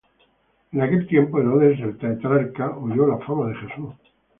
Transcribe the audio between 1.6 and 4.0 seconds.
el tetrarca oyó la fama de Jesús,